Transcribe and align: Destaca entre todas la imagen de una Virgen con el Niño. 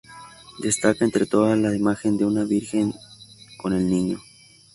Destaca 0.63 1.05
entre 1.05 1.27
todas 1.27 1.55
la 1.59 1.75
imagen 1.75 2.17
de 2.17 2.25
una 2.25 2.43
Virgen 2.43 2.91
con 3.61 3.71
el 3.71 3.87
Niño. 3.87 4.19